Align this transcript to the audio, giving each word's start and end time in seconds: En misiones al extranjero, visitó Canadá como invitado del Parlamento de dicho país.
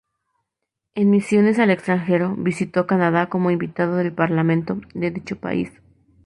En 0.95 1.11
misiones 1.11 1.59
al 1.59 1.69
extranjero, 1.69 2.33
visitó 2.35 2.87
Canadá 2.87 3.29
como 3.29 3.51
invitado 3.51 3.97
del 3.97 4.11
Parlamento 4.11 4.81
de 4.95 5.11
dicho 5.11 5.35
país. 5.39 5.71